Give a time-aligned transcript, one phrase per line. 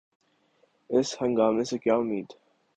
[0.89, 2.27] اس ہنگامے سے کیا امید؟